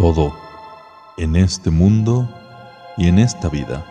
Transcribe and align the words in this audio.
Todo 0.00 0.32
en 1.18 1.36
este 1.36 1.68
mundo 1.70 2.26
y 2.96 3.08
en 3.08 3.18
esta 3.18 3.50
vida, 3.50 3.84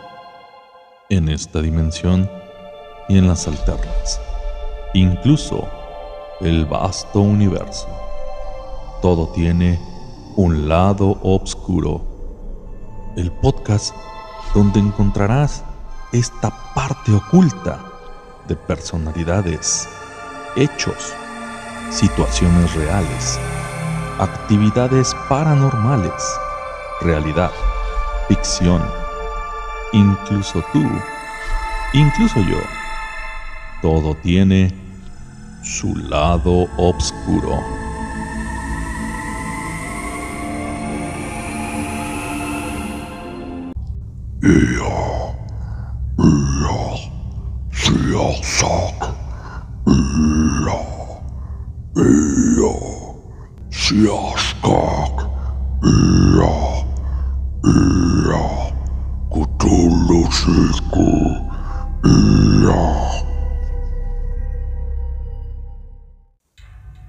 en 1.08 1.29
esta 1.29 1.61
dimensión 1.61 2.27
y 3.08 3.19
en 3.19 3.27
las 3.27 3.47
alternas, 3.47 4.19
incluso 4.95 5.67
el 6.42 6.66
vasto 6.66 7.19
universo. 7.19 7.87
Todo 9.04 9.27
tiene 9.27 9.79
un 10.35 10.67
lado 10.67 11.19
oscuro. 11.21 12.01
El 13.15 13.31
podcast 13.31 13.93
donde 14.55 14.79
encontrarás 14.79 15.63
esta 16.11 16.49
parte 16.73 17.13
oculta 17.13 17.85
de 18.47 18.55
personalidades, 18.55 19.87
hechos, 20.55 21.13
situaciones 21.91 22.73
reales, 22.73 23.39
actividades 24.20 25.15
paranormales, 25.29 26.37
realidad, 27.01 27.51
ficción, 28.28 28.82
incluso 29.93 30.61
tú, 30.73 30.86
incluso 31.93 32.42
yo. 32.42 32.59
Todo 33.82 34.14
tiene 34.16 34.73
su 35.64 35.95
lado 35.95 36.68
oscuro. 36.78 37.80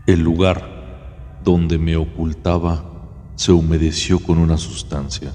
El 0.06 0.22
lugar 0.22 1.38
donde 1.44 1.78
me 1.78 1.97
ocultaba 1.97 2.84
se 3.36 3.52
humedeció 3.52 4.19
con 4.19 4.38
una 4.38 4.56
sustancia, 4.56 5.32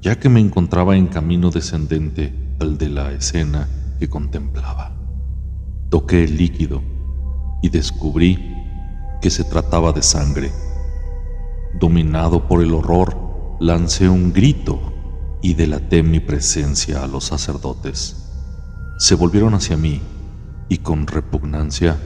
ya 0.00 0.18
que 0.18 0.30
me 0.30 0.40
encontraba 0.40 0.96
en 0.96 1.08
camino 1.08 1.50
descendente 1.50 2.32
al 2.60 2.78
de 2.78 2.88
la 2.88 3.12
escena 3.12 3.68
que 3.98 4.08
contemplaba. 4.08 4.96
Toqué 5.90 6.24
el 6.24 6.38
líquido 6.38 6.82
y 7.62 7.68
descubrí 7.68 8.56
que 9.20 9.28
se 9.28 9.44
trataba 9.44 9.92
de 9.92 10.02
sangre. 10.02 10.50
Dominado 11.78 12.48
por 12.48 12.62
el 12.62 12.72
horror, 12.72 13.56
lancé 13.60 14.08
un 14.08 14.32
grito 14.32 14.80
y 15.42 15.54
delaté 15.54 16.02
mi 16.02 16.20
presencia 16.20 17.02
a 17.02 17.06
los 17.06 17.24
sacerdotes. 17.24 18.30
Se 18.98 19.14
volvieron 19.14 19.54
hacia 19.54 19.76
mí 19.76 20.00
y 20.68 20.78
con 20.78 21.06
repugnancia 21.06 21.98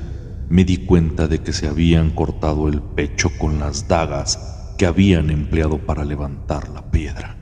me 0.48 0.64
di 0.64 0.78
cuenta 0.78 1.26
de 1.26 1.40
que 1.42 1.52
se 1.52 1.66
habían 1.66 2.10
cortado 2.10 2.68
el 2.68 2.82
pecho 2.82 3.30
con 3.38 3.58
las 3.58 3.88
dagas 3.88 4.74
que 4.78 4.86
habían 4.86 5.30
empleado 5.30 5.78
para 5.78 6.04
levantar 6.04 6.68
la 6.68 6.90
piedra. 6.90 7.38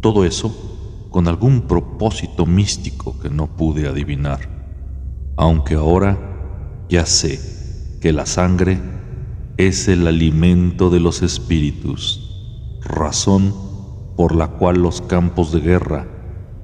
Todo 0.00 0.24
eso 0.24 1.08
con 1.10 1.28
algún 1.28 1.62
propósito 1.62 2.46
místico 2.46 3.18
que 3.18 3.28
no 3.28 3.56
pude 3.56 3.88
adivinar, 3.88 4.48
aunque 5.36 5.74
ahora 5.74 6.86
ya 6.88 7.04
sé 7.04 7.98
que 8.00 8.12
la 8.12 8.26
sangre 8.26 8.80
es 9.66 9.88
el 9.88 10.06
alimento 10.06 10.90
de 10.90 11.00
los 11.00 11.22
espíritus, 11.22 12.78
razón 12.82 13.54
por 14.16 14.34
la 14.34 14.48
cual 14.48 14.82
los 14.82 15.00
campos 15.00 15.52
de 15.52 15.60
guerra, 15.60 16.06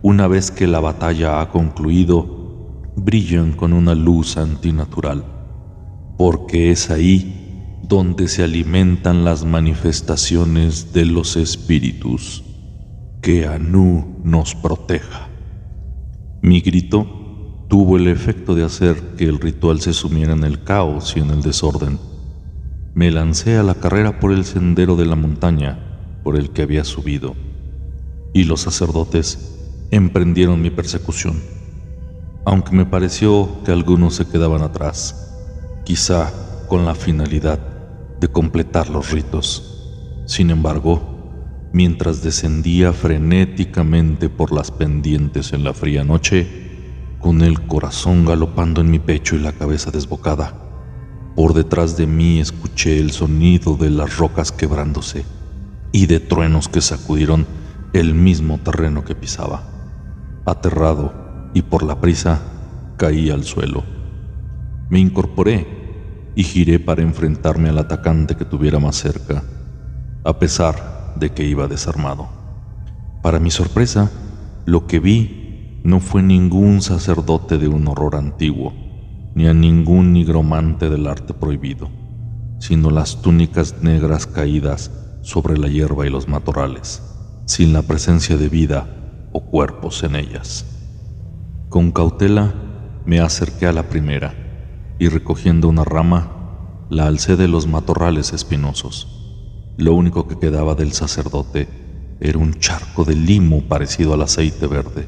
una 0.03 0.29
vez 0.29 0.51
que 0.51 0.67
la 0.67 0.81
batalla 0.81 1.41
ha 1.41 1.51
concluido, 1.51 2.83
brillan 2.97 3.53
con 3.53 3.73
una 3.73 3.95
luz 3.95 4.37
antinatural 4.37 5.37
porque 6.17 6.71
es 6.71 6.91
ahí 6.91 7.79
donde 7.83 8.29
se 8.29 8.43
alimentan 8.43 9.25
las 9.25 9.45
manifestaciones 9.45 10.93
de 10.93 11.05
los 11.05 11.37
espíritus. 11.37 12.43
Que 13.21 13.47
Anu 13.47 14.21
nos 14.25 14.55
proteja. 14.55 15.29
Mi 16.43 16.61
grito 16.61 17.67
tuvo 17.69 17.97
el 17.97 18.09
efecto 18.09 18.55
de 18.55 18.65
hacer 18.65 19.17
que 19.17 19.25
el 19.25 19.41
ritual 19.41 19.81
se 19.81 19.93
sumiera 19.93 20.33
en 20.33 20.45
el 20.45 20.63
caos 20.63 21.15
y 21.17 21.21
en 21.21 21.31
el 21.31 21.43
desorden. 21.43 21.99
Me 22.97 23.11
lancé 23.11 23.59
a 23.59 23.63
la 23.63 23.75
carrera 23.75 24.21
por 24.21 24.33
el 24.33 24.47
sendero 24.47 24.97
de 24.97 25.05
la 25.05 25.17
montaña 25.17 25.79
por 26.25 26.35
el 26.35 26.49
que 26.49 26.63
había 26.63 26.83
subido, 26.83 27.37
y 28.33 28.45
los 28.45 28.63
sacerdotes 28.63 29.85
emprendieron 29.91 30.63
mi 30.63 30.71
persecución, 30.71 31.43
aunque 32.47 32.75
me 32.75 32.87
pareció 32.87 33.63
que 33.67 33.73
algunos 33.73 34.15
se 34.15 34.27
quedaban 34.27 34.63
atrás 34.63 35.35
quizá 35.85 36.33
con 36.69 36.87
la 36.87 36.95
finalidad 36.95 37.61
de 38.19 38.29
completar 38.29 38.89
los 38.89 39.11
ritos. 39.11 40.25
Sin 40.25 40.49
embargo, 40.49 41.69
mientras 41.75 42.23
descendía 42.23 42.95
frenéticamente 42.95 44.31
por 44.31 44.53
las 44.53 44.71
pendientes 44.71 45.53
en 45.53 45.65
la 45.65 45.75
fría 45.75 46.03
noche, 46.03 47.19
con 47.21 47.43
el 47.43 47.61
corazón 47.67 48.25
galopando 48.25 48.81
en 48.81 48.91
mi 48.91 49.01
pecho 49.01 49.37
y 49.37 49.41
la 49.41 49.53
cabeza 49.53 49.91
desbocada, 49.91 50.66
por 51.37 51.53
detrás 51.53 51.99
de 51.99 52.07
mí 52.07 52.41
escuché 52.41 52.99
el 52.99 53.13
sonido 53.13 53.77
de 53.77 53.91
las 53.91 54.17
rocas 54.17 54.53
quebrándose 54.53 55.27
y 55.93 56.07
de 56.07 56.19
truenos 56.19 56.69
que 56.69 56.81
sacudieron 56.81 57.47
el 57.93 58.15
mismo 58.15 58.59
terreno 58.59 59.05
que 59.05 59.15
pisaba. 59.15 59.63
Aterrado 60.47 61.51
y 61.53 61.61
por 61.61 61.83
la 61.83 62.01
prisa, 62.01 62.41
caí 62.97 63.29
al 63.29 63.45
suelo. 63.45 63.85
Me 64.89 64.99
incorporé 64.99 66.33
y 66.35 66.43
giré 66.43 66.79
para 66.81 67.03
enfrentarme 67.03 67.69
al 67.69 67.79
atacante 67.79 68.35
que 68.35 68.47
tuviera 68.47 68.79
más 68.79 68.97
cerca, 68.97 69.45
a 70.25 70.39
pesar 70.39 71.15
de 71.17 71.31
que 71.31 71.45
iba 71.45 71.67
desarmado. 71.67 72.29
Para 73.23 73.41
mi 73.41 73.51
sorpresa, 73.51 74.11
lo 74.65 74.87
que 74.87 75.01
vi 75.01 75.81
no 75.85 76.01
fue 76.01 76.23
ningún 76.23 76.81
sacerdote 76.81 77.59
de 77.59 77.69
un 77.69 77.87
horror 77.89 78.17
antiguo, 78.17 78.86
ni 79.37 79.47
a 79.47 79.53
ningún 79.53 80.15
nigromante 80.15 80.89
del 80.89 81.07
arte 81.07 81.35
prohibido, 81.35 81.91
sino 82.59 82.91
las 82.91 83.21
túnicas 83.21 83.83
negras 83.83 84.27
caídas 84.27 84.91
sobre 85.21 85.59
la 85.59 85.69
hierba 85.69 86.07
y 86.07 86.11
los 86.11 86.27
matorrales, 86.27 87.03
sin 87.45 87.75
la 87.75 87.83
presencia 87.83 88.39
de 88.39 88.49
vida 88.49 89.29
o 89.33 89.45
cuerpos 89.45 90.03
en 90.05 90.17
ellas. 90.17 90.65
Con 91.69 91.93
cautela 91.93 92.55
me 93.05 93.21
acerqué 93.21 93.67
a 93.67 93.73
la 93.73 93.91
primera 93.91 94.35
y 94.99 95.09
recogiendo 95.09 95.69
una 95.69 95.85
rama, 95.85 96.87
la 96.89 97.07
alcé 97.07 97.37
de 97.37 97.47
los 97.47 97.67
matorrales 97.67 98.33
espinosos. 98.33 99.07
Lo 99.77 99.93
único 99.93 100.27
que 100.27 100.39
quedaba 100.39 100.75
del 100.75 100.93
sacerdote 100.93 101.69
era 102.21 102.39
un 102.39 102.55
charco 102.55 103.05
de 103.05 103.15
limo 103.15 103.61
parecido 103.69 104.15
al 104.15 104.23
aceite 104.23 104.67
verde. 104.67 105.07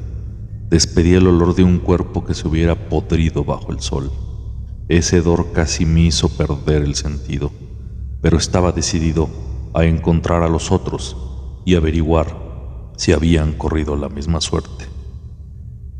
Despedía 0.69 1.17
el 1.17 1.25
olor 1.25 1.55
de 1.55 1.63
un 1.63 1.79
cuerpo 1.79 2.23
que 2.23 2.35
se 2.35 2.47
hubiera 2.47 2.89
podrido 2.89 3.43
bajo 3.43 3.71
el 3.71 3.79
sol. 3.79 4.11
Ese 4.87 5.17
hedor 5.17 5.51
casi 5.51 5.87
me 5.87 6.01
hizo 6.01 6.29
perder 6.29 6.83
el 6.83 6.93
sentido, 6.93 7.51
pero 8.21 8.37
estaba 8.37 8.71
decidido 8.71 9.29
a 9.73 9.85
encontrar 9.85 10.43
a 10.43 10.47
los 10.47 10.71
otros 10.71 11.17
y 11.65 11.73
averiguar 11.73 12.91
si 12.97 13.13
habían 13.13 13.53
corrido 13.53 13.95
la 13.95 14.09
misma 14.09 14.41
suerte. 14.41 14.85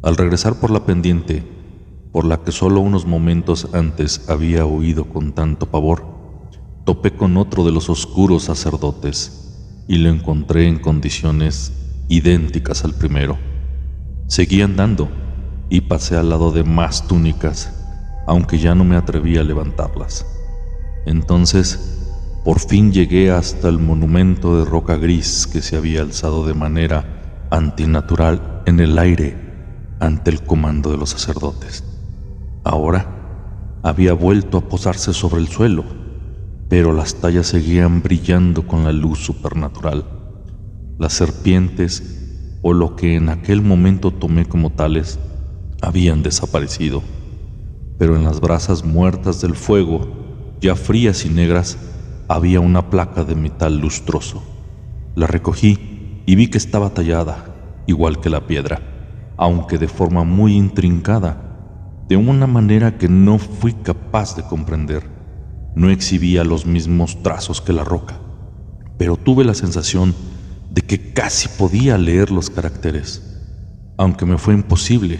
Al 0.03 0.16
regresar 0.16 0.59
por 0.59 0.69
la 0.69 0.85
pendiente, 0.85 1.44
por 2.12 2.25
la 2.25 2.44
que 2.44 2.52
solo 2.52 2.79
unos 2.79 3.08
momentos 3.08 3.69
antes 3.74 4.29
había 4.29 4.68
huido 4.68 5.06
con 5.06 5.34
tanto 5.34 5.66
pavor, 5.66 6.06
topé 6.85 7.16
con 7.16 7.38
otro 7.38 7.66
de 7.66 7.72
los 7.72 7.90
oscuros 7.90 8.44
sacerdotes 8.44 9.84
y 9.88 9.97
lo 9.97 10.09
encontré 10.09 10.67
en 10.67 10.78
condiciones 10.78 12.05
idénticas 12.08 12.84
al 12.84 12.94
primero. 12.94 13.48
Seguí 14.29 14.61
andando 14.61 15.09
y 15.70 15.81
pasé 15.81 16.16
al 16.16 16.29
lado 16.29 16.52
de 16.52 16.64
más 16.64 17.08
túnicas, 17.08 17.73
aunque 18.28 18.59
ya 18.59 18.76
no 18.76 18.84
me 18.84 18.96
atreví 18.96 19.40
a 19.40 19.43
levantarlas. 19.43 20.23
Entonces, 21.08 21.99
por 22.46 22.59
fin 22.59 22.93
llegué 22.93 23.31
hasta 23.31 23.70
el 23.70 23.79
monumento 23.79 24.59
de 24.59 24.70
roca 24.70 24.97
gris 24.97 25.47
que 25.47 25.64
se 25.64 25.78
había 25.78 26.02
alzado 26.02 26.46
de 26.46 26.53
manera 26.53 27.47
antinatural 27.49 28.61
en 28.67 28.79
el 28.79 28.99
aire 28.99 29.35
ante 29.99 30.29
el 30.29 30.43
comando 30.43 30.91
de 30.91 30.97
los 30.97 31.09
sacerdotes. 31.09 31.84
Ahora 32.64 33.79
había 33.82 34.14
vuelto 34.14 34.59
a 34.59 34.70
posarse 34.70 35.11
sobre 35.11 35.41
el 35.41 35.47
suelo, 35.47 35.84
pero 36.70 36.93
las 36.93 37.16
tallas 37.16 37.47
seguían 37.47 38.03
brillando 38.03 38.67
con 38.67 38.84
la 38.84 38.91
luz 38.91 39.25
supernatural. 39.25 40.05
Las 40.99 41.14
serpientes, 41.14 42.19
o 42.61 42.73
lo 42.73 42.96
que 42.96 43.16
en 43.16 43.29
aquel 43.29 43.61
momento 43.61 44.11
tomé 44.11 44.46
como 44.46 44.70
tales, 44.72 45.20
habían 45.82 46.23
desaparecido, 46.23 47.03
pero 47.97 48.16
en 48.16 48.23
las 48.23 48.41
brasas 48.41 48.84
muertas 48.84 49.41
del 49.41 49.56
fuego, 49.56 50.56
ya 50.61 50.76
frías 50.76 51.26
y 51.26 51.29
negras, 51.29 51.78
había 52.28 52.59
una 52.59 52.90
placa 52.90 53.23
de 53.23 53.35
metal 53.35 53.79
lustroso, 53.79 54.44
La 55.16 55.28
recogí 55.28 56.23
y 56.26 56.35
vi 56.35 56.47
que 56.47 56.58
estaba 56.58 56.94
tallada, 56.94 57.84
igual 57.88 58.20
que 58.22 58.29
la 58.29 58.46
piedra, 58.46 58.82
aunque 59.35 59.78
de 59.78 59.88
forma 59.88 60.23
muy 60.23 60.56
intrincada, 60.56 61.50
de 62.08 62.17
una 62.17 62.47
manera 62.47 62.97
que 62.97 63.08
no 63.09 63.38
fui 63.38 63.73
capaz 63.73 64.35
de 64.35 64.44
comprender. 64.44 65.03
No 65.76 65.90
exhibía 65.90 66.44
los 66.44 66.66
mismos 66.66 67.22
trazos 67.23 67.61
que 67.61 67.73
la 67.73 67.84
roca, 67.84 68.20
pero 68.97 69.16
tuve 69.16 69.44
la 69.44 69.53
sensación 69.53 70.14
de 70.70 70.82
que 70.82 71.14
casi 71.14 71.50
podía 71.58 71.98
leer 71.98 72.32
los 72.32 72.50
caracteres, 72.50 73.24
aunque 73.98 74.26
me 74.26 74.38
fue 74.38 74.54
imposible, 74.54 75.20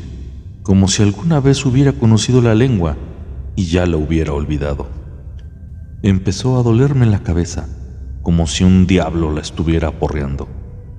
como 0.63 0.88
si 0.88 1.01
alguna 1.01 1.40
vez 1.40 1.66
hubiera 1.66 1.94
conocido 1.94 2.42
la 2.42 2.56
lengua 2.56 2.96
y 3.56 3.66
ya 3.66 3.86
la 3.86 3.98
hubiera 3.98 4.34
olvidado. 4.34 4.88
Empezó 6.04 6.60
a 6.60 6.63
dolerme 6.63 7.06
la 7.06 7.24
cabeza, 7.24 7.68
como 8.22 8.48
si 8.48 8.63
un 8.63 8.86
diablo 8.86 9.34
la 9.34 9.42
estuviera 9.42 9.90
aporreando, 9.90 10.48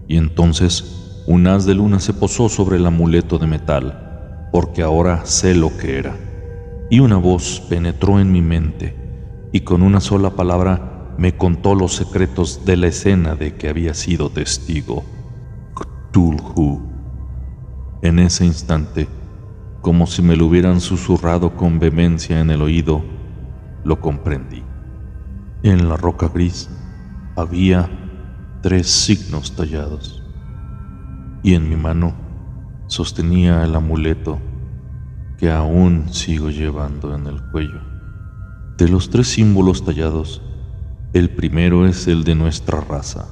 y 0.09 0.17
entonces 0.17 1.23
un 1.27 1.47
haz 1.47 1.65
de 1.65 1.75
luna 1.75 2.01
se 2.01 2.13
posó 2.13 2.49
sobre 2.49 2.77
el 2.77 2.87
amuleto 2.87 3.39
de 3.39 3.47
metal, 3.47 4.49
porque 4.53 4.83
ahora 4.83 5.25
sé 5.25 5.55
lo 5.55 5.77
que 5.77 5.99
era, 5.99 6.17
y 6.91 6.99
una 6.99 7.17
voz 7.17 7.63
penetró 7.69 8.19
en 8.19 8.33
mi 8.33 8.43
mente, 8.43 8.97
y 9.53 9.61
con 9.61 9.83
una 9.83 10.01
sola 10.01 10.31
palabra 10.31 10.90
me 11.21 11.37
contó 11.37 11.75
los 11.75 11.97
secretos 11.97 12.65
de 12.65 12.79
la 12.79 12.87
escena 12.87 13.35
de 13.35 13.55
que 13.55 13.69
había 13.69 13.93
sido 13.93 14.31
testigo. 14.31 15.05
Cthulhu. 15.75 16.81
En 18.01 18.19
ese 18.19 18.47
instante, 18.47 19.07
como 19.83 20.07
si 20.07 20.23
me 20.23 20.35
lo 20.35 20.47
hubieran 20.47 20.81
susurrado 20.81 21.59
con 21.59 21.79
vehemencia 21.79 22.41
en 22.41 22.49
el 22.49 22.63
oído, 22.63 23.05
lo 23.85 24.01
comprendí. 24.01 24.63
En 25.63 25.91
la 25.91 25.99
roca 25.99 26.29
gris 26.29 26.71
había 27.37 27.91
tres 28.63 28.89
signos 28.89 29.55
tallados 29.55 30.23
y 31.43 31.53
en 31.53 31.69
mi 31.69 31.77
mano 31.77 32.15
sostenía 32.87 33.63
el 33.63 33.75
amuleto 33.75 34.39
que 35.37 35.51
aún 35.51 36.07
sigo 36.15 36.49
llevando 36.49 37.15
en 37.15 37.27
el 37.27 37.43
cuello. 37.51 37.83
De 38.79 38.89
los 38.89 39.11
tres 39.11 39.29
símbolos 39.29 39.85
tallados, 39.85 40.41
el 41.13 41.31
primero 41.31 41.87
es 41.87 42.07
el 42.07 42.23
de 42.23 42.37
nuestra 42.37 42.81
raza, 42.81 43.29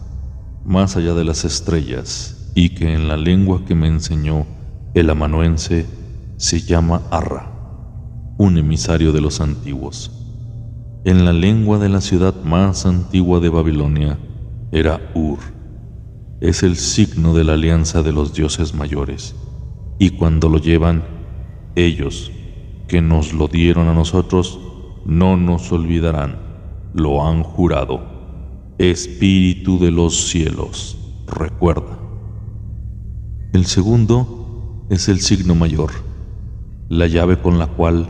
más 0.64 0.96
allá 0.96 1.14
de 1.14 1.24
las 1.24 1.44
estrellas, 1.44 2.50
y 2.56 2.70
que 2.70 2.92
en 2.92 3.06
la 3.06 3.16
lengua 3.16 3.64
que 3.64 3.76
me 3.76 3.86
enseñó 3.86 4.46
el 4.94 5.10
amanuense 5.10 5.86
se 6.38 6.60
llama 6.60 7.02
Arra, 7.12 7.52
un 8.36 8.58
emisario 8.58 9.12
de 9.12 9.20
los 9.20 9.40
antiguos. 9.40 10.10
En 11.04 11.24
la 11.24 11.32
lengua 11.32 11.78
de 11.78 11.88
la 11.88 12.00
ciudad 12.00 12.34
más 12.42 12.84
antigua 12.84 13.38
de 13.38 13.48
Babilonia 13.48 14.18
era 14.72 15.00
Ur. 15.14 15.38
Es 16.40 16.64
el 16.64 16.74
signo 16.74 17.32
de 17.32 17.44
la 17.44 17.52
alianza 17.52 18.02
de 18.02 18.12
los 18.12 18.34
dioses 18.34 18.74
mayores. 18.74 19.36
Y 20.00 20.10
cuando 20.10 20.48
lo 20.48 20.58
llevan, 20.58 21.04
ellos, 21.76 22.32
que 22.88 23.00
nos 23.00 23.32
lo 23.32 23.46
dieron 23.46 23.86
a 23.86 23.94
nosotros, 23.94 24.58
no 25.04 25.36
nos 25.36 25.70
olvidarán, 25.70 26.47
lo 26.94 27.26
han 27.26 27.42
jurado. 27.42 28.00
Espíritu 28.78 29.78
de 29.78 29.90
los 29.90 30.28
cielos, 30.28 30.98
recuerda. 31.26 31.98
El 33.52 33.66
segundo 33.66 34.86
es 34.90 35.08
el 35.08 35.20
signo 35.20 35.54
mayor 35.54 35.90
la 36.88 37.06
llave 37.06 37.38
con 37.38 37.58
la 37.58 37.66
cual, 37.66 38.08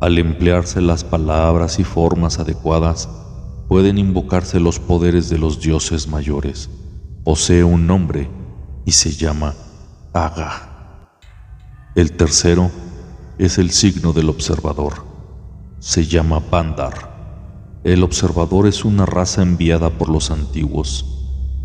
al 0.00 0.18
emplearse 0.18 0.80
las 0.80 1.02
palabras 1.02 1.80
y 1.80 1.84
formas 1.84 2.38
adecuadas, 2.38 3.08
pueden 3.68 3.98
invocarse 3.98 4.60
los 4.60 4.78
poderes 4.78 5.28
de 5.30 5.38
los 5.38 5.60
dioses 5.60 6.06
mayores. 6.06 6.70
Posee 7.24 7.64
un 7.64 7.86
nombre 7.86 8.30
y 8.84 8.92
se 8.92 9.10
llama 9.10 9.54
Aga. 10.12 11.08
El 11.96 12.12
tercero 12.12 12.70
es 13.38 13.58
el 13.58 13.70
signo 13.70 14.12
del 14.12 14.28
observador. 14.28 15.04
Se 15.80 16.06
llama 16.06 16.40
Bandar. 16.50 17.13
El 17.84 18.02
observador 18.02 18.66
es 18.66 18.86
una 18.86 19.04
raza 19.04 19.42
enviada 19.42 19.90
por 19.90 20.08
los 20.08 20.30
antiguos. 20.30 21.04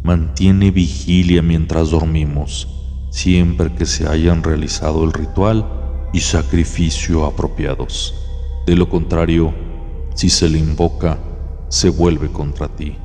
Mantiene 0.04 0.70
vigilia 0.70 1.42
mientras 1.42 1.92
dormimos, 1.92 2.68
siempre 3.10 3.74
que 3.74 3.86
se 3.86 4.06
hayan 4.06 4.44
realizado 4.44 5.06
el 5.06 5.14
ritual 5.14 5.66
y 6.12 6.20
sacrificio 6.20 7.26
apropiados. 7.26 8.14
De 8.68 8.76
lo 8.76 8.90
contrario, 8.90 9.54
si 10.14 10.30
se 10.30 10.50
le 10.50 10.60
invoca, 10.60 11.18
se 11.70 11.90
vuelve 11.90 12.30
contra 12.30 12.68
ti. 12.68 12.98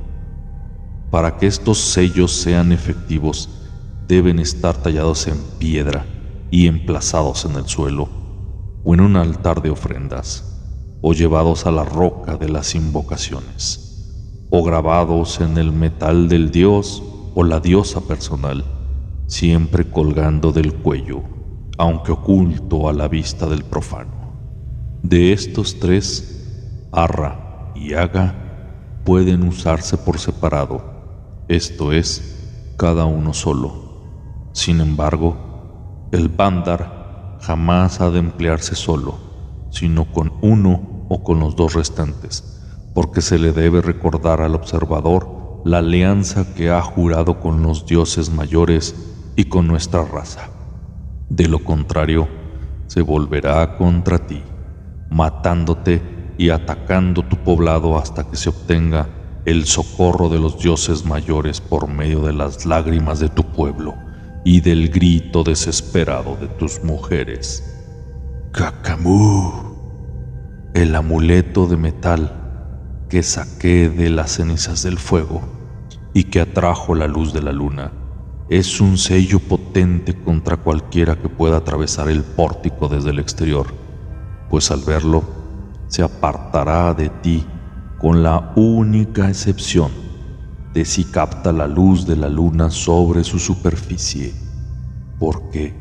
Para 1.12 1.37
que 1.37 1.46
estos 1.46 1.78
sellos 1.78 2.32
sean 2.32 2.72
efectivos, 2.72 3.49
deben 4.08 4.40
estar 4.40 4.76
tallados 4.76 5.28
en 5.28 5.38
piedra 5.61 6.05
y 6.50 6.66
emplazados 6.66 7.44
en 7.44 7.55
el 7.55 7.69
suelo, 7.69 8.08
o 8.82 8.93
en 8.93 9.02
un 9.02 9.14
altar 9.14 9.62
de 9.62 9.70
ofrendas, 9.70 10.53
o 11.06 11.12
llevados 11.12 11.66
a 11.66 11.70
la 11.70 11.84
roca 11.84 12.38
de 12.38 12.48
las 12.48 12.74
invocaciones, 12.74 14.46
o 14.48 14.64
grabados 14.64 15.40
en 15.42 15.58
el 15.58 15.70
metal 15.70 16.28
del 16.30 16.50
dios 16.50 17.02
o 17.34 17.44
la 17.44 17.60
diosa 17.60 18.00
personal, 18.00 18.64
siempre 19.26 19.90
colgando 19.90 20.50
del 20.50 20.72
cuello 20.72 21.34
aunque 21.76 22.12
oculto 22.12 22.88
a 22.88 22.92
la 22.92 23.08
vista 23.08 23.46
del 23.46 23.64
profano. 23.64 24.12
De 25.02 25.32
estos 25.32 25.78
tres, 25.80 26.88
Arra 26.92 27.72
y 27.74 27.94
Aga 27.94 29.00
pueden 29.04 29.42
usarse 29.46 29.98
por 29.98 30.18
separado, 30.18 31.44
esto 31.48 31.92
es, 31.92 32.74
cada 32.78 33.04
uno 33.04 33.34
solo. 33.34 34.48
Sin 34.52 34.80
embargo, 34.80 36.08
el 36.12 36.28
Bandar 36.28 37.38
jamás 37.40 38.00
ha 38.00 38.10
de 38.10 38.20
emplearse 38.20 38.76
solo, 38.76 39.18
sino 39.70 40.04
con 40.06 40.32
uno 40.40 40.94
o 41.14 41.22
con 41.22 41.38
los 41.38 41.55
dos 41.55 41.75
restantes, 41.75 42.43
porque 42.93 43.20
se 43.20 43.38
le 43.38 43.52
debe 43.52 43.81
recordar 43.81 44.40
al 44.40 44.56
observador 44.56 45.62
la 45.64 45.78
alianza 45.78 46.55
que 46.55 46.70
ha 46.70 46.82
jurado 46.82 47.38
con 47.38 47.62
los 47.62 47.87
dioses 47.87 48.31
mayores 48.31 48.94
y 49.37 49.44
con 49.44 49.69
nuestra 49.69 50.05
raza. 50.05 50.49
De 51.28 51.46
lo 51.46 51.62
contrario, 51.62 52.26
se 52.88 53.00
volverá 53.00 53.76
contra 53.76 54.19
ti, 54.26 54.43
matándote 55.08 56.02
y 56.37 56.50
atacando 56.50 57.22
tu 57.22 57.37
poblado 57.37 57.96
hasta 57.96 58.28
que 58.28 58.37
se 58.37 58.49
obtenga 58.49 59.08
el 59.44 59.66
socorro 59.66 60.28
de 60.28 60.40
los 60.40 60.58
dioses 60.58 61.05
mayores 61.05 61.61
por 61.61 61.87
medio 61.87 62.23
de 62.23 62.33
las 62.33 62.66
lágrimas 62.66 63.21
de 63.21 63.28
tu 63.28 63.44
pueblo 63.44 63.94
y 64.44 64.61
del 64.62 64.88
grito 64.88 65.44
desesperado 65.44 66.37
de 66.40 66.49
tus 66.49 66.83
mujeres. 66.83 67.71
Kakamú, 68.52 69.74
el 70.75 70.97
amuleto 70.97 71.69
de 71.69 71.76
metal 71.76 73.07
que 73.09 73.23
saqué 73.23 73.88
de 73.88 74.11
las 74.11 74.33
cenizas 74.33 74.83
del 74.83 74.99
fuego 74.99 75.40
y 76.12 76.25
que 76.25 76.40
atrajo 76.40 76.97
la 76.97 77.07
luz 77.07 77.33
de 77.33 77.43
la 77.43 77.52
luna. 77.52 77.93
Es 78.49 78.81
un 78.81 78.99
sello 78.99 79.38
potente 79.38 80.21
contra 80.21 80.57
cualquiera 80.57 81.14
que 81.14 81.28
pueda 81.28 81.59
atravesar 81.59 82.09
el 82.09 82.25
pórtico 82.25 82.88
desde 82.88 83.11
el 83.11 83.21
exterior, 83.21 83.69
pues 84.50 84.73
al 84.73 84.81
verlo 84.81 85.23
se 85.87 86.02
apartará 86.02 86.93
de 86.93 87.09
ti 87.09 87.47
con 88.00 88.25
la 88.25 88.52
única 88.57 89.28
excepción 89.28 89.93
de 90.73 90.85
si 90.85 91.04
capta 91.04 91.52
la 91.52 91.69
luz 91.69 92.04
de 92.04 92.16
la 92.16 92.28
luna 92.28 92.69
sobre 92.69 93.23
su 93.23 93.38
superficie, 93.38 94.35
porque 95.21 95.73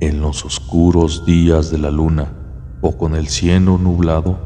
en 0.00 0.20
los 0.20 0.44
oscuros 0.44 1.24
días 1.24 1.70
de 1.70 1.78
la 1.78 1.90
luna 1.90 2.41
o 2.82 2.98
con 2.98 3.14
el 3.14 3.28
cielo 3.28 3.78
nublado, 3.78 4.38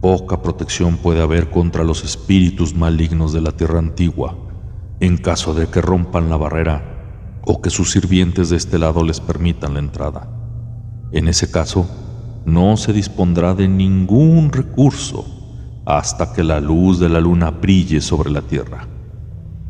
poca 0.00 0.40
protección 0.40 0.96
puede 0.96 1.20
haber 1.20 1.50
contra 1.50 1.84
los 1.84 2.04
espíritus 2.04 2.74
malignos 2.74 3.34
de 3.34 3.42
la 3.42 3.52
tierra 3.52 3.80
antigua 3.80 4.36
en 5.00 5.16
caso 5.16 5.54
de 5.54 5.66
que 5.66 5.80
rompan 5.80 6.30
la 6.30 6.36
barrera 6.36 7.40
o 7.42 7.60
que 7.60 7.70
sus 7.70 7.92
sirvientes 7.92 8.50
de 8.50 8.56
este 8.56 8.78
lado 8.78 9.02
les 9.04 9.20
permitan 9.20 9.74
la 9.74 9.80
entrada. 9.80 10.28
En 11.12 11.28
ese 11.28 11.50
caso, 11.50 11.88
no 12.44 12.76
se 12.76 12.92
dispondrá 12.92 13.54
de 13.54 13.68
ningún 13.68 14.52
recurso 14.52 15.26
hasta 15.86 16.32
que 16.32 16.44
la 16.44 16.60
luz 16.60 16.98
de 16.98 17.08
la 17.08 17.20
luna 17.20 17.50
brille 17.50 18.00
sobre 18.00 18.30
la 18.30 18.42
tierra, 18.42 18.86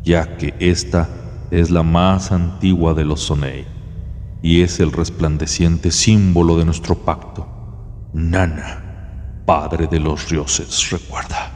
ya 0.03 0.37
que 0.37 0.53
esta 0.59 1.09
es 1.51 1.69
la 1.69 1.83
más 1.83 2.31
antigua 2.31 2.93
de 2.93 3.05
los 3.05 3.21
Sonei 3.21 3.65
y 4.41 4.61
es 4.61 4.79
el 4.79 4.91
resplandeciente 4.91 5.91
símbolo 5.91 6.57
de 6.57 6.65
nuestro 6.65 6.95
pacto. 6.95 7.58
Nana, 8.13 9.43
padre 9.45 9.87
de 9.87 9.99
los 9.99 10.27
dioses, 10.29 10.89
recuerda. 10.91 11.51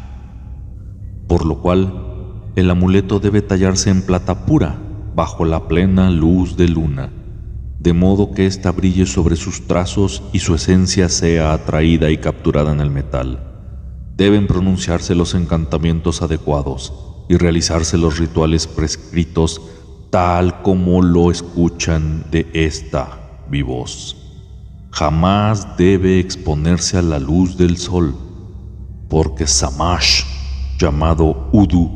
Por 1.27 1.45
lo 1.45 1.62
cual, 1.62 2.51
el 2.55 2.69
amuleto 2.69 3.19
debe 3.19 3.41
tallarse 3.41 3.89
en 3.89 4.03
plata 4.03 4.45
pura, 4.45 4.77
bajo 5.15 5.45
la 5.45 5.67
plena 5.67 6.10
luz 6.10 6.55
de 6.57 6.67
luna, 6.67 7.12
de 7.79 7.93
modo 7.93 8.31
que 8.31 8.45
ésta 8.45 8.72
brille 8.72 9.05
sobre 9.05 9.36
sus 9.36 9.67
trazos 9.67 10.24
y 10.31 10.39
su 10.39 10.55
esencia 10.55 11.10
sea 11.10 11.53
atraída 11.53 12.10
y 12.12 12.17
capturada 12.17 12.72
en 12.72 12.81
el 12.81 12.91
metal. 12.91 13.39
Deben 14.15 14.48
pronunciarse 14.48 15.15
los 15.15 15.33
encantamientos 15.33 16.22
adecuados, 16.22 16.93
y 17.29 17.38
realizarse 17.38 17.98
los 17.98 18.19
rituales 18.19 18.67
prescritos 18.67 19.62
tal 20.10 20.62
como 20.62 21.01
lo 21.01 21.31
escuchan 21.31 22.25
de 22.29 22.48
esta 22.53 23.41
mi 23.50 23.62
voz. 23.62 24.23
Jamás 24.95 25.75
debe 25.75 26.19
exponerse 26.19 27.00
a 27.00 27.01
la 27.01 27.17
luz 27.17 27.57
del 27.57 27.77
sol, 27.77 28.15
porque 29.09 29.47
Samash, 29.47 30.23
llamado 30.77 31.50
Udu, 31.51 31.89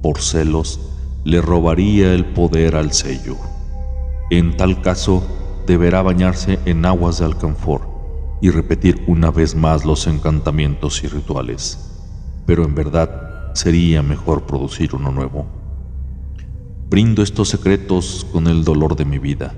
por 0.00 0.22
celos, 0.22 0.80
le 1.24 1.42
robaría 1.42 2.14
el 2.14 2.24
poder 2.24 2.76
al 2.76 2.94
sello. 2.94 3.36
En 4.30 4.56
tal 4.56 4.80
caso, 4.80 5.22
deberá 5.66 6.00
bañarse 6.00 6.58
en 6.64 6.86
aguas 6.86 7.18
de 7.18 7.26
alcanfor 7.26 7.82
y 8.40 8.48
repetir 8.48 9.04
una 9.06 9.30
vez 9.30 9.54
más 9.54 9.84
los 9.84 10.06
encantamientos 10.06 11.04
y 11.04 11.08
rituales. 11.08 11.90
Pero 12.46 12.64
en 12.64 12.74
verdad 12.74 13.52
sería 13.52 14.02
mejor 14.02 14.46
producir 14.46 14.94
uno 14.94 15.12
nuevo. 15.12 15.44
Brindo 16.88 17.22
estos 17.22 17.50
secretos 17.50 18.26
con 18.32 18.46
el 18.46 18.64
dolor 18.64 18.96
de 18.96 19.04
mi 19.04 19.18
vida, 19.18 19.52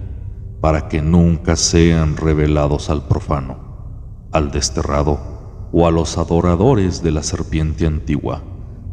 para 0.67 0.89
que 0.89 1.01
nunca 1.01 1.55
sean 1.55 2.17
revelados 2.17 2.91
al 2.91 3.07
profano, 3.07 3.57
al 4.33 4.51
desterrado 4.51 5.69
o 5.71 5.87
a 5.87 5.93
los 5.93 6.19
adoradores 6.19 7.05
de 7.05 7.13
la 7.13 7.23
serpiente 7.23 7.87
antigua, 7.87 8.43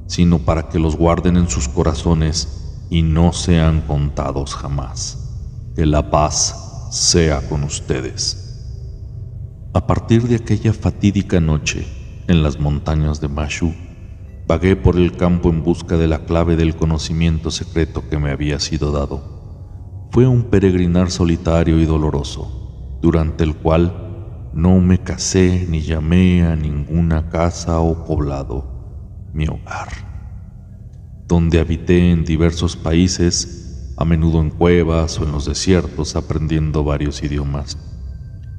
sino 0.06 0.38
para 0.38 0.70
que 0.70 0.78
los 0.78 0.96
guarden 0.96 1.36
en 1.36 1.50
sus 1.50 1.68
corazones 1.68 2.86
y 2.92 3.02
no 3.02 3.34
sean 3.34 3.82
contados 3.88 4.54
jamás. 4.54 5.72
Que 5.76 5.88
la 5.88 6.12
paz 6.12 6.90
sea 6.92 7.42
con 7.50 7.64
ustedes. 7.64 9.66
A 9.74 9.88
partir 9.88 10.28
de 10.28 10.36
aquella 10.36 10.74
fatídica 10.74 11.40
noche 11.40 11.88
en 12.28 12.44
las 12.44 12.60
montañas 12.60 13.20
de 13.20 13.30
Mashu, 13.30 13.74
vagué 14.46 14.76
por 14.76 14.96
el 14.96 15.18
campo 15.18 15.50
en 15.50 15.64
busca 15.64 15.98
de 15.98 16.08
la 16.08 16.26
clave 16.26 16.56
del 16.56 16.76
conocimiento 16.76 17.50
secreto 17.50 18.08
que 18.12 18.20
me 18.20 18.30
había 18.30 18.60
sido 18.60 18.92
dado. 18.92 19.43
Fue 20.14 20.28
un 20.28 20.44
peregrinar 20.44 21.10
solitario 21.10 21.80
y 21.80 21.88
doloroso, 21.88 23.00
durante 23.02 23.44
el 23.44 23.56
cual 23.56 24.48
no 24.54 24.80
me 24.80 25.00
casé 25.00 25.66
ni 25.68 25.82
llamé 25.82 26.46
a 26.46 26.56
ninguna 26.56 27.30
casa 27.30 27.80
o 27.80 28.06
poblado 28.06 29.26
mi 29.34 29.48
hogar, 29.48 29.88
donde 31.28 31.60
habité 31.60 32.12
en 32.12 32.26
diversos 32.26 32.76
países, 32.76 33.92
a 33.98 34.06
menudo 34.06 34.40
en 34.40 34.52
cuevas 34.52 35.20
o 35.20 35.24
en 35.24 35.32
los 35.32 35.46
desiertos, 35.46 36.16
aprendiendo 36.16 36.84
varios 36.84 37.24
idiomas 37.24 37.76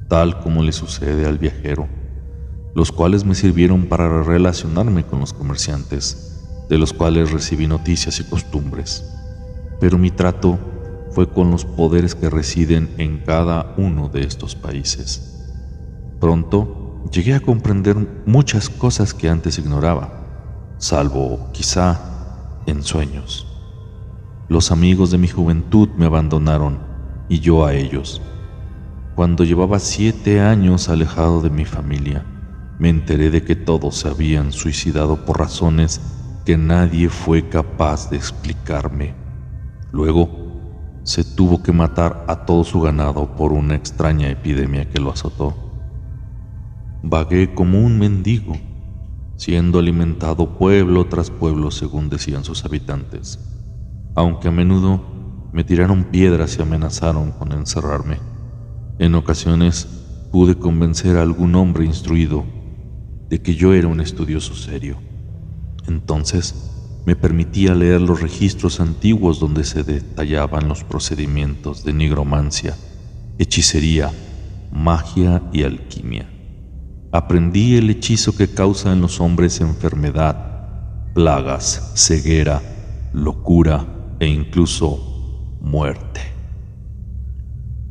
tal 0.09 0.41
como 0.41 0.61
le 0.61 0.73
sucede 0.73 1.25
al 1.25 1.37
viajero, 1.37 1.87
los 2.75 2.91
cuales 2.91 3.23
me 3.23 3.33
sirvieron 3.33 3.85
para 3.85 4.23
relacionarme 4.23 5.05
con 5.05 5.21
los 5.21 5.31
comerciantes, 5.31 6.65
de 6.69 6.77
los 6.77 6.91
cuales 6.91 7.31
recibí 7.31 7.65
noticias 7.65 8.19
y 8.19 8.25
costumbres. 8.25 9.05
Pero 9.79 9.97
mi 9.97 10.11
trato 10.11 10.74
fue 11.15 11.29
con 11.29 11.49
los 11.49 11.63
poderes 11.63 12.13
que 12.13 12.29
residen 12.29 12.93
en 12.97 13.19
cada 13.19 13.73
uno 13.77 14.09
de 14.09 14.23
estos 14.23 14.53
países. 14.53 15.49
Pronto 16.19 17.05
llegué 17.09 17.35
a 17.35 17.39
comprender 17.39 17.95
muchas 18.25 18.69
cosas 18.69 19.13
que 19.13 19.29
antes 19.29 19.57
ignoraba, 19.57 20.75
salvo 20.77 21.51
quizá 21.53 22.01
en 22.65 22.83
sueños. 22.83 23.47
Los 24.49 24.71
amigos 24.71 25.09
de 25.09 25.17
mi 25.17 25.29
juventud 25.29 25.87
me 25.97 26.05
abandonaron 26.05 26.79
y 27.29 27.39
yo 27.39 27.65
a 27.65 27.73
ellos. 27.73 28.21
Cuando 29.15 29.45
llevaba 29.45 29.79
siete 29.79 30.41
años 30.41 30.89
alejado 30.89 31.39
de 31.39 31.49
mi 31.49 31.63
familia, 31.63 32.25
me 32.77 32.89
enteré 32.89 33.29
de 33.29 33.41
que 33.41 33.55
todos 33.55 33.95
se 33.95 34.09
habían 34.09 34.51
suicidado 34.51 35.23
por 35.23 35.39
razones 35.39 36.01
que 36.45 36.57
nadie 36.57 37.07
fue 37.07 37.47
capaz 37.47 38.09
de 38.09 38.17
explicarme. 38.17 39.15
Luego, 39.93 40.44
se 41.05 41.23
tuvo 41.23 41.61
que 41.61 41.71
matar 41.71 42.25
a 42.27 42.45
todo 42.45 42.63
su 42.63 42.81
ganado 42.81 43.35
por 43.35 43.53
una 43.53 43.75
extraña 43.75 44.27
epidemia 44.27 44.89
que 44.89 44.99
lo 44.99 45.11
azotó. 45.11 45.55
Vagué 47.03 47.53
como 47.53 47.79
un 47.79 47.99
mendigo, 47.99 48.57
siendo 49.35 49.77
alimentado 49.77 50.57
pueblo 50.57 51.05
tras 51.05 51.29
pueblo 51.29 51.69
según 51.69 52.09
decían 52.09 52.43
sus 52.43 52.65
habitantes, 52.65 53.39
aunque 54.15 54.47
a 54.47 54.51
menudo 54.51 55.03
me 55.53 55.63
tiraron 55.63 56.05
piedras 56.05 56.57
y 56.57 56.63
amenazaron 56.63 57.31
con 57.33 57.51
encerrarme. 57.51 58.17
En 58.97 59.13
ocasiones 59.13 59.87
pude 60.31 60.55
convencer 60.55 61.17
a 61.17 61.21
algún 61.21 61.53
hombre 61.53 61.85
instruido 61.85 62.45
de 63.29 63.43
que 63.43 63.53
yo 63.53 63.75
era 63.75 63.87
un 63.87 64.01
estudioso 64.01 64.55
serio. 64.55 64.97
Entonces 65.87 66.74
me 67.05 67.15
permitía 67.15 67.75
leer 67.75 68.01
los 68.01 68.21
registros 68.21 68.79
antiguos 68.79 69.39
donde 69.39 69.63
se 69.63 69.83
detallaban 69.83 70.67
los 70.67 70.83
procedimientos 70.83 71.83
de 71.83 71.93
nigromancia, 71.93 72.75
hechicería, 73.37 74.11
magia 74.71 75.43
y 75.53 75.63
alquimia. 75.63 76.29
Aprendí 77.11 77.77
el 77.77 77.89
hechizo 77.89 78.35
que 78.35 78.47
causa 78.47 78.91
en 78.91 79.01
los 79.01 79.21
hombres 79.21 79.61
enfermedad, 79.61 81.13
plagas, 81.13 81.93
ceguera, 81.95 82.61
locura 83.13 83.85
e 84.19 84.27
incluso 84.27 85.57
muerte. 85.61 86.21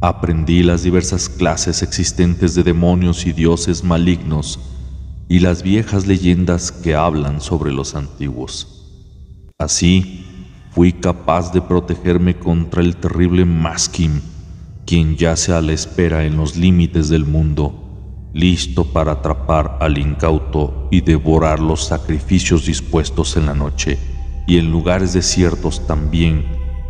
Aprendí 0.00 0.62
las 0.62 0.82
diversas 0.82 1.30
clases 1.30 1.82
existentes 1.82 2.54
de 2.54 2.62
demonios 2.62 3.24
y 3.24 3.32
dioses 3.32 3.84
malignos 3.84 4.60
y 5.28 5.38
las 5.38 5.62
viejas 5.62 6.06
leyendas 6.06 6.70
que 6.72 6.94
hablan 6.94 7.40
sobre 7.40 7.72
los 7.72 7.94
antiguos. 7.94 8.83
Así, 9.58 10.26
fui 10.72 10.92
capaz 10.92 11.52
de 11.52 11.62
protegerme 11.62 12.36
contra 12.36 12.82
el 12.82 12.96
terrible 12.96 13.44
Maskim, 13.44 14.20
quien 14.84 15.16
yace 15.16 15.52
a 15.52 15.62
la 15.62 15.72
espera 15.72 16.24
en 16.24 16.36
los 16.36 16.56
límites 16.56 17.08
del 17.08 17.24
mundo, 17.24 18.30
listo 18.32 18.84
para 18.84 19.12
atrapar 19.12 19.78
al 19.80 19.96
incauto 19.96 20.88
y 20.90 21.02
devorar 21.02 21.60
los 21.60 21.84
sacrificios 21.84 22.66
dispuestos 22.66 23.36
en 23.36 23.46
la 23.46 23.54
noche, 23.54 23.96
y 24.48 24.58
en 24.58 24.72
lugares 24.72 25.12
desiertos 25.12 25.86
también 25.86 26.44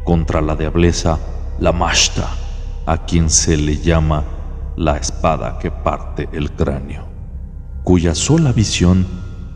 contra 0.04 0.40
la 0.40 0.56
diableza, 0.56 1.18
la 1.60 1.72
Mashta 1.72 2.28
a 2.86 3.04
quien 3.04 3.28
se 3.28 3.58
le 3.58 3.76
llama 3.76 4.24
la 4.76 4.96
espada 4.96 5.58
que 5.58 5.70
parte 5.70 6.30
el 6.32 6.50
cráneo, 6.52 7.04
cuya 7.82 8.14
sola 8.14 8.52
visión 8.52 9.06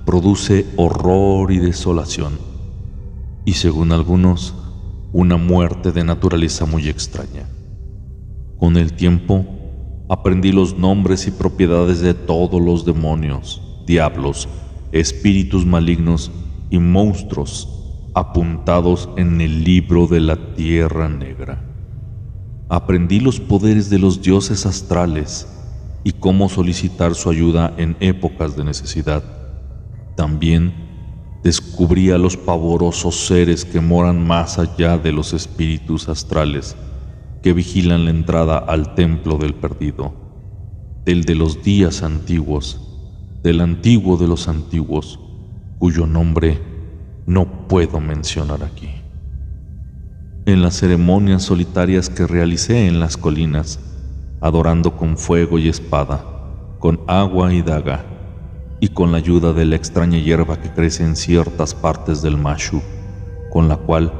produce 0.04 0.66
horror 0.76 1.50
y 1.52 1.58
desolación, 1.58 2.47
y 3.48 3.54
según 3.54 3.92
algunos, 3.92 4.54
una 5.10 5.38
muerte 5.38 5.90
de 5.90 6.04
naturaleza 6.04 6.66
muy 6.66 6.86
extraña. 6.86 7.48
Con 8.58 8.76
el 8.76 8.92
tiempo, 8.92 9.46
aprendí 10.10 10.52
los 10.52 10.76
nombres 10.76 11.26
y 11.26 11.30
propiedades 11.30 12.00
de 12.00 12.12
todos 12.12 12.60
los 12.60 12.84
demonios, 12.84 13.62
diablos, 13.86 14.50
espíritus 14.92 15.64
malignos 15.64 16.30
y 16.68 16.78
monstruos 16.78 18.10
apuntados 18.14 19.08
en 19.16 19.40
el 19.40 19.64
libro 19.64 20.06
de 20.06 20.20
la 20.20 20.54
Tierra 20.54 21.08
Negra 21.08 21.64
aprendí 22.68 23.18
los 23.18 23.40
poderes 23.40 23.88
de 23.88 23.98
los 23.98 24.20
dioses 24.20 24.66
astrales 24.66 25.48
y 26.04 26.12
cómo 26.12 26.50
solicitar 26.50 27.14
su 27.14 27.30
ayuda 27.30 27.72
en 27.78 27.96
épocas 28.00 28.58
de 28.58 28.64
necesidad. 28.64 29.24
También 30.16 30.87
descubrí 31.42 32.10
a 32.10 32.18
los 32.18 32.36
pavorosos 32.36 33.26
seres 33.26 33.64
que 33.64 33.80
moran 33.80 34.26
más 34.26 34.58
allá 34.58 34.98
de 34.98 35.12
los 35.12 35.32
espíritus 35.32 36.08
astrales 36.08 36.76
que 37.42 37.52
vigilan 37.52 38.04
la 38.04 38.10
entrada 38.10 38.58
al 38.58 38.94
templo 38.94 39.38
del 39.38 39.54
perdido, 39.54 40.12
del 41.04 41.24
de 41.24 41.34
los 41.34 41.62
días 41.62 42.02
antiguos, 42.02 42.80
del 43.42 43.60
antiguo 43.60 44.16
de 44.16 44.26
los 44.26 44.48
antiguos, 44.48 45.20
cuyo 45.78 46.06
nombre 46.06 46.60
no 47.26 47.68
puedo 47.68 48.00
mencionar 48.00 48.64
aquí. 48.64 48.90
En 50.46 50.62
las 50.62 50.78
ceremonias 50.78 51.42
solitarias 51.42 52.10
que 52.10 52.26
realicé 52.26 52.88
en 52.88 53.00
las 53.00 53.16
colinas, 53.16 53.78
adorando 54.40 54.96
con 54.96 55.16
fuego 55.16 55.58
y 55.58 55.68
espada, 55.68 56.24
con 56.78 57.00
agua 57.06 57.52
y 57.52 57.62
daga, 57.62 58.04
y 58.80 58.88
con 58.88 59.12
la 59.12 59.18
ayuda 59.18 59.52
de 59.52 59.64
la 59.64 59.76
extraña 59.76 60.18
hierba 60.18 60.60
que 60.60 60.70
crece 60.70 61.04
en 61.04 61.16
ciertas 61.16 61.74
partes 61.74 62.22
del 62.22 62.36
Mashu, 62.36 62.80
con 63.50 63.68
la 63.68 63.76
cual 63.76 64.12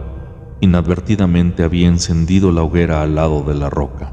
inadvertidamente 0.61 1.63
había 1.63 1.87
encendido 1.87 2.51
la 2.51 2.63
hoguera 2.63 3.03
al 3.03 3.15
lado 3.15 3.43
de 3.43 3.55
la 3.55 3.71
roca. 3.71 4.13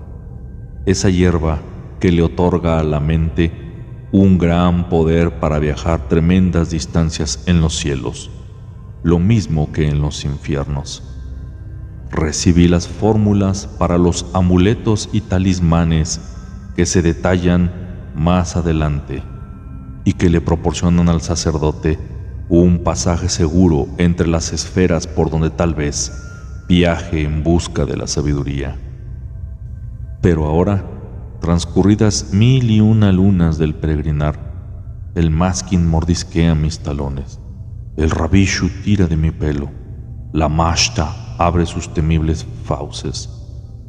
Esa 0.86 1.10
hierba 1.10 1.60
que 2.00 2.12
le 2.12 2.22
otorga 2.22 2.80
a 2.80 2.84
la 2.84 3.00
mente 3.00 3.52
un 4.12 4.38
gran 4.38 4.88
poder 4.88 5.40
para 5.40 5.60
viajar 5.60 6.08
tremendas 6.08 6.70
distancias 6.70 7.44
en 7.48 7.62
los 7.62 7.76
cielos, 7.76 8.30
lo 9.04 9.20
mismo 9.20 9.72
que 9.72 9.88
en 9.88 10.02
los 10.02 10.26
infiernos 10.26 11.12
recibí 12.12 12.68
las 12.68 12.88
fórmulas 12.88 13.68
para 13.68 13.98
los 13.98 14.28
amuletos 14.34 15.10
y 15.12 15.22
talismanes 15.22 16.22
que 16.76 16.86
se 16.86 17.02
detallan 17.02 17.72
más 18.16 18.56
adelante 18.56 19.24
y 20.06 20.14
que 20.14 20.30
le 20.30 20.40
proporcionan 20.40 21.10
al 21.10 21.20
sacerdote 21.20 22.00
un 22.48 22.84
pasaje 22.84 23.28
seguro 23.28 23.88
entre 23.98 24.28
las 24.28 24.54
esferas 24.54 25.08
por 25.08 25.32
donde 25.32 25.50
tal 25.50 25.74
vez 25.74 26.12
viaje 26.70 27.24
en 27.24 27.44
busca 27.44 27.86
de 27.86 27.98
la 27.98 28.08
sabiduría. 28.08 28.78
Pero 30.22 30.46
ahora, 30.46 30.86
transcurridas 31.42 32.34
mil 32.34 32.70
y 32.70 32.80
una 32.82 33.12
lunas 33.12 33.58
del 33.58 33.76
peregrinar, 33.76 35.12
el 35.16 35.32
maskin 35.32 35.88
mordisquea 35.88 36.54
mis 36.54 36.80
talones, 36.80 37.40
el 37.98 38.12
rabishu 38.12 38.70
tira 38.84 39.08
de 39.08 39.18
mi 39.18 39.32
pelo, 39.32 39.72
la 40.34 40.50
mashta 40.50 41.36
abre 41.38 41.66
sus 41.66 41.94
temibles 41.94 42.46
fauces, 42.64 43.30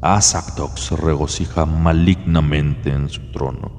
Asaktok 0.01 0.77
se 0.77 0.97
regocija 0.97 1.67
malignamente 1.67 2.91
en 2.91 3.09
su 3.09 3.33
trono, 3.33 3.73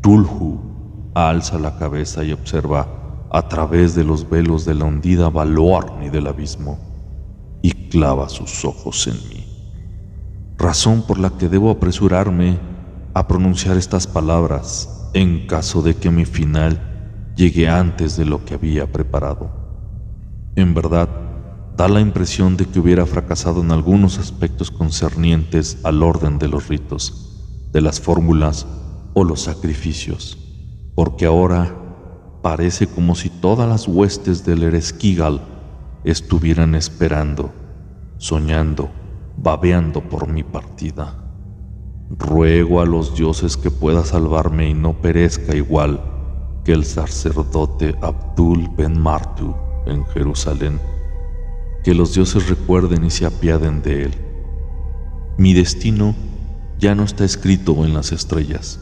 Tulhu 0.00 0.71
alza 1.14 1.58
la 1.58 1.76
cabeza 1.76 2.24
y 2.24 2.32
observa 2.32 2.86
a 3.30 3.48
través 3.48 3.94
de 3.94 4.04
los 4.04 4.28
velos 4.28 4.64
de 4.64 4.74
la 4.74 4.84
hundida 4.84 5.30
Valorni 5.30 6.10
del 6.10 6.26
abismo 6.26 6.78
y 7.62 7.70
clava 7.88 8.28
sus 8.28 8.64
ojos 8.64 9.06
en 9.06 9.14
mí. 9.28 9.46
Razón 10.58 11.02
por 11.06 11.18
la 11.18 11.30
que 11.30 11.48
debo 11.48 11.70
apresurarme 11.70 12.58
a 13.14 13.26
pronunciar 13.26 13.76
estas 13.76 14.06
palabras 14.06 15.10
en 15.14 15.46
caso 15.46 15.82
de 15.82 15.96
que 15.96 16.10
mi 16.10 16.24
final 16.24 17.32
llegue 17.36 17.68
antes 17.68 18.16
de 18.16 18.24
lo 18.24 18.44
que 18.44 18.54
había 18.54 18.90
preparado. 18.90 19.50
En 20.56 20.74
verdad, 20.74 21.08
da 21.76 21.88
la 21.88 22.00
impresión 22.00 22.56
de 22.56 22.66
que 22.66 22.78
hubiera 22.78 23.06
fracasado 23.06 23.62
en 23.62 23.72
algunos 23.72 24.18
aspectos 24.18 24.70
concernientes 24.70 25.78
al 25.84 26.02
orden 26.02 26.38
de 26.38 26.48
los 26.48 26.68
ritos, 26.68 27.68
de 27.72 27.80
las 27.80 28.00
fórmulas 28.00 28.66
o 29.14 29.24
los 29.24 29.42
sacrificios, 29.42 30.38
porque 30.94 31.26
ahora 31.26 31.82
Parece 32.42 32.88
como 32.88 33.14
si 33.14 33.30
todas 33.30 33.68
las 33.68 33.86
huestes 33.86 34.44
del 34.44 34.64
Eresquigal 34.64 35.40
estuvieran 36.02 36.74
esperando, 36.74 37.52
soñando, 38.18 38.90
babeando 39.36 40.00
por 40.00 40.26
mi 40.26 40.42
partida. 40.42 41.14
Ruego 42.10 42.80
a 42.80 42.84
los 42.84 43.14
dioses 43.14 43.56
que 43.56 43.70
pueda 43.70 44.04
salvarme 44.04 44.68
y 44.68 44.74
no 44.74 44.94
perezca 44.94 45.54
igual 45.54 46.02
que 46.64 46.72
el 46.72 46.84
sacerdote 46.84 47.94
Abdul 48.02 48.68
Ben 48.76 49.00
Martu 49.00 49.54
en 49.86 50.04
Jerusalén. 50.06 50.80
Que 51.84 51.94
los 51.94 52.12
dioses 52.12 52.48
recuerden 52.48 53.04
y 53.04 53.10
se 53.10 53.24
apiaden 53.24 53.82
de 53.82 54.02
él. 54.06 54.14
Mi 55.38 55.54
destino 55.54 56.16
ya 56.80 56.96
no 56.96 57.04
está 57.04 57.24
escrito 57.24 57.84
en 57.84 57.94
las 57.94 58.10
estrellas 58.10 58.80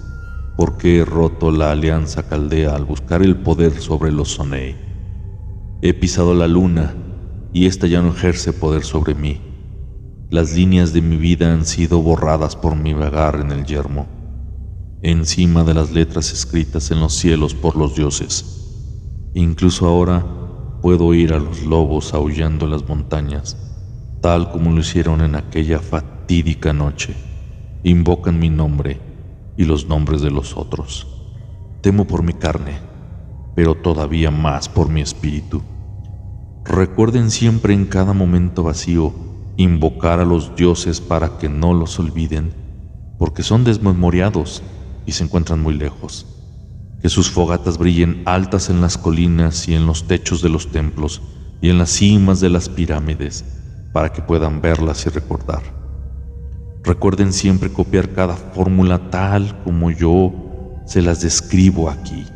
porque 0.56 0.98
he 0.98 1.04
roto 1.04 1.50
la 1.50 1.70
alianza 1.70 2.28
caldea 2.28 2.74
al 2.74 2.84
buscar 2.84 3.22
el 3.22 3.36
poder 3.36 3.80
sobre 3.80 4.12
los 4.12 4.28
Sonei. 4.32 4.76
He 5.82 5.94
pisado 5.94 6.34
la 6.34 6.48
luna 6.48 6.94
y 7.52 7.66
ésta 7.66 7.86
ya 7.86 8.02
no 8.02 8.10
ejerce 8.10 8.52
poder 8.52 8.84
sobre 8.84 9.14
mí. 9.14 9.40
Las 10.30 10.54
líneas 10.54 10.92
de 10.92 11.02
mi 11.02 11.16
vida 11.16 11.52
han 11.52 11.64
sido 11.64 12.00
borradas 12.02 12.54
por 12.54 12.76
mi 12.76 12.92
vagar 12.92 13.40
en 13.40 13.50
el 13.50 13.64
yermo, 13.64 14.06
encima 15.02 15.64
de 15.64 15.74
las 15.74 15.90
letras 15.90 16.32
escritas 16.32 16.90
en 16.90 17.00
los 17.00 17.14
cielos 17.14 17.54
por 17.54 17.76
los 17.76 17.96
dioses. 17.96 19.30
Incluso 19.34 19.86
ahora 19.86 20.24
puedo 20.82 21.06
oír 21.06 21.32
a 21.32 21.38
los 21.38 21.64
lobos 21.64 22.14
aullando 22.14 22.66
en 22.66 22.72
las 22.72 22.88
montañas, 22.88 23.56
tal 24.20 24.50
como 24.52 24.70
lo 24.72 24.80
hicieron 24.80 25.20
en 25.20 25.34
aquella 25.34 25.78
fatídica 25.80 26.72
noche. 26.72 27.14
Invocan 27.82 28.38
mi 28.38 28.50
nombre 28.50 29.09
y 29.60 29.66
los 29.66 29.86
nombres 29.88 30.22
de 30.22 30.30
los 30.30 30.56
otros. 30.56 31.06
Temo 31.82 32.06
por 32.06 32.22
mi 32.22 32.32
carne, 32.32 32.78
pero 33.54 33.74
todavía 33.74 34.30
más 34.30 34.70
por 34.70 34.88
mi 34.88 35.02
espíritu. 35.02 35.60
Recuerden 36.64 37.30
siempre 37.30 37.74
en 37.74 37.84
cada 37.84 38.14
momento 38.14 38.62
vacío 38.62 39.12
invocar 39.58 40.18
a 40.18 40.24
los 40.24 40.56
dioses 40.56 41.02
para 41.02 41.36
que 41.36 41.50
no 41.50 41.74
los 41.74 41.98
olviden, 41.98 42.54
porque 43.18 43.42
son 43.42 43.62
desmemoriados 43.62 44.62
y 45.04 45.12
se 45.12 45.24
encuentran 45.24 45.60
muy 45.60 45.74
lejos. 45.74 46.24
Que 47.02 47.10
sus 47.10 47.30
fogatas 47.30 47.76
brillen 47.76 48.22
altas 48.24 48.70
en 48.70 48.80
las 48.80 48.96
colinas 48.96 49.68
y 49.68 49.74
en 49.74 49.84
los 49.84 50.06
techos 50.06 50.40
de 50.40 50.48
los 50.48 50.72
templos 50.72 51.20
y 51.60 51.68
en 51.68 51.76
las 51.76 51.90
cimas 51.90 52.40
de 52.40 52.48
las 52.48 52.70
pirámides, 52.70 53.44
para 53.92 54.10
que 54.10 54.22
puedan 54.22 54.62
verlas 54.62 55.04
y 55.04 55.10
recordar. 55.10 55.79
Recuerden 56.82 57.34
siempre 57.34 57.70
copiar 57.70 58.10
cada 58.10 58.34
fórmula 58.34 59.10
tal 59.10 59.62
como 59.64 59.90
yo 59.90 60.32
se 60.86 61.02
las 61.02 61.20
describo 61.20 61.90
aquí 61.90 62.26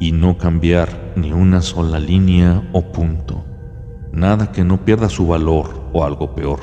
y 0.00 0.12
no 0.12 0.38
cambiar 0.38 1.12
ni 1.14 1.32
una 1.32 1.60
sola 1.60 2.00
línea 2.00 2.70
o 2.72 2.90
punto. 2.90 3.44
Nada 4.12 4.50
que 4.50 4.64
no 4.64 4.82
pierda 4.86 5.10
su 5.10 5.26
valor 5.26 5.90
o 5.92 6.04
algo 6.04 6.34
peor, 6.34 6.60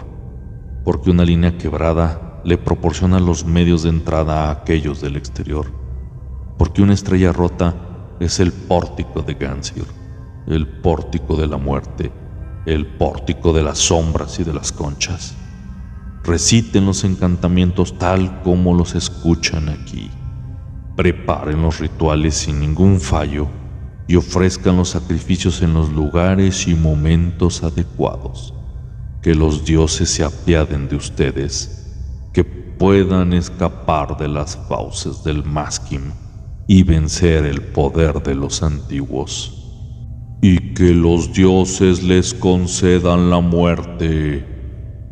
porque 0.84 1.12
una 1.12 1.24
línea 1.24 1.56
quebrada 1.60 2.42
le 2.44 2.58
proporciona 2.58 3.20
los 3.20 3.46
medios 3.46 3.84
de 3.84 3.90
entrada 3.90 4.46
a 4.46 4.52
aquellos 4.52 5.00
del 5.00 5.18
exterior, 5.18 5.68
porque 6.58 6.82
una 6.82 6.96
estrella 6.96 7.32
rota 7.32 7.76
es 8.20 8.40
el 8.40 8.52
pórtico 8.52 9.22
de 9.22 9.36
Gansir, 9.36 9.86
el 10.48 10.68
pórtico 10.68 11.36
de 11.36 11.46
la 11.46 11.58
muerte, 11.58 12.12
el 12.66 12.88
pórtico 12.88 13.54
de 13.54 13.62
las 13.62 13.78
sombras 13.78 14.40
y 14.40 14.44
de 14.44 14.54
las 14.54 14.72
conchas 14.72 15.38
reciten 16.24 16.86
los 16.86 17.04
encantamientos 17.04 17.98
tal 17.98 18.42
como 18.44 18.74
los 18.74 18.96
escuchan 18.96 19.70
aquí. 19.70 20.10
Preparen 20.96 21.62
los 21.62 21.80
rituales 21.80 22.36
sin 22.36 22.60
ningún 22.60 23.00
fallo 23.00 23.48
y 24.08 24.16
ofrezcan 24.16 24.78
los 24.78 24.90
sacrificios 24.90 25.62
en 25.62 25.74
los 25.74 25.92
lugares 25.92 26.68
y 26.68 26.76
momentos 26.76 27.64
adecuados. 27.64 28.54
Que 29.22 29.36
los 29.36 29.66
dioses 29.66 30.10
se 30.10 30.24
apiaden 30.24 30.88
de 30.88 30.96
ustedes, 30.96 31.94
que 32.34 32.44
puedan 32.44 33.34
escapar 33.34 34.18
de 34.18 34.28
las 34.28 34.58
fauces 34.70 35.24
del 35.24 35.44
Maskim 35.44 36.12
y 36.68 36.84
vencer 36.84 37.46
el 37.46 37.62
poder 37.62 38.22
de 38.24 38.36
los 38.36 38.64
antiguos. 38.64 39.54
Y 40.42 40.74
que 40.74 40.94
los 40.94 41.34
dioses 41.34 42.04
les 42.04 42.34
concedan 42.34 43.30
la 43.30 43.40
muerte 43.40 44.57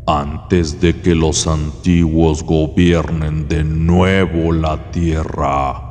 antes 0.07 0.79
de 0.79 1.01
que 1.01 1.15
los 1.15 1.47
antiguos 1.47 2.43
gobiernen 2.43 3.47
de 3.47 3.63
nuevo 3.63 4.51
la 4.51 4.91
tierra. 4.91 5.81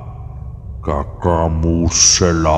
Kakamusela. 0.82 2.50